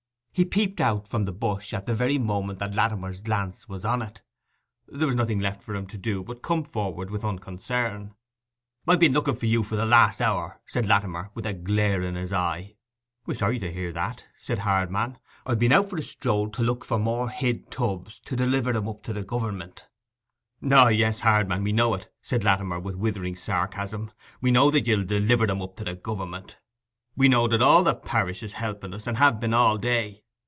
He 0.33 0.45
peeped 0.45 0.79
out 0.79 1.07
from 1.09 1.25
the 1.25 1.33
bush 1.33 1.73
at 1.73 1.85
the 1.85 1.93
very 1.93 2.17
moment 2.17 2.59
that 2.59 2.73
Latimer's 2.73 3.19
glance 3.21 3.67
was 3.67 3.83
on 3.83 4.01
it. 4.01 4.21
There 4.87 5.05
was 5.05 5.15
nothing 5.15 5.39
left 5.41 5.61
for 5.61 5.75
him 5.75 5.85
to 5.87 5.97
do 5.97 6.23
but 6.23 6.35
to 6.35 6.39
come 6.39 6.63
forward 6.63 7.11
with 7.11 7.25
unconcern. 7.25 8.15
'I've 8.87 8.97
been 8.99 9.11
looking 9.11 9.35
for 9.35 9.45
you 9.45 9.61
for 9.61 9.75
the 9.75 9.85
last 9.85 10.21
hour!' 10.21 10.59
said 10.65 10.85
Latimer 10.87 11.29
with 11.35 11.45
a 11.45 11.53
glare 11.53 12.01
in 12.01 12.15
his 12.15 12.31
eye. 12.33 12.77
'Sorry 13.31 13.59
to 13.59 13.71
hear 13.71 13.91
that,' 13.91 14.23
said 14.39 14.59
Hardman. 14.59 15.17
'I've 15.45 15.59
been 15.59 15.73
out 15.73 15.89
for 15.89 15.97
a 15.97 16.01
stroll, 16.01 16.49
to 16.51 16.63
look 16.63 16.85
for 16.85 16.97
more 16.97 17.29
hid 17.29 17.69
tubs, 17.69 18.17
to 18.21 18.35
deliver 18.37 18.73
'em 18.73 18.87
up 18.87 19.03
to 19.03 19.23
Gover'ment.' 19.25 19.89
'O 20.63 20.87
yes, 20.87 21.19
Hardman, 21.19 21.61
we 21.61 21.73
know 21.73 21.93
it,' 21.93 22.09
said 22.21 22.43
Latimer, 22.45 22.79
with 22.79 22.95
withering 22.95 23.35
sarcasm. 23.35 24.11
'We 24.39 24.51
know 24.51 24.71
that 24.71 24.87
you'll 24.87 25.03
deliver 25.03 25.51
'em 25.51 25.61
up 25.61 25.75
to 25.75 25.93
Gover'ment. 25.97 26.55
We 27.17 27.27
know 27.27 27.47
that 27.49 27.61
all 27.61 27.83
the 27.83 27.93
parish 27.93 28.41
is 28.41 28.53
helping 28.53 28.93
us, 28.95 29.05
and 29.05 29.17
have 29.17 29.39
been 29.41 29.53
all 29.53 29.77
day! 29.77 30.23